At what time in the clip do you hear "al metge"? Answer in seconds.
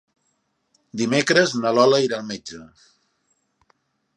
2.21-2.63